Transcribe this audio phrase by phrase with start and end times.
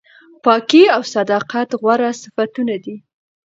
[0.43, 2.95] پاکي او صداقت غوره صفتونه دي.